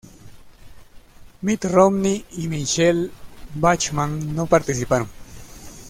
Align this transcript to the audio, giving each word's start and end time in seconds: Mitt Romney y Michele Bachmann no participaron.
Mitt 1.43 1.65
Romney 1.67 2.25
y 2.37 2.47
Michele 2.47 3.11
Bachmann 3.53 4.33
no 4.35 4.47
participaron. 4.47 5.07